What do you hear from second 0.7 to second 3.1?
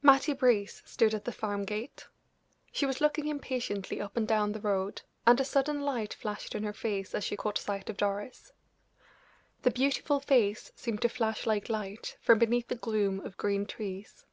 stood at the farm gate: she was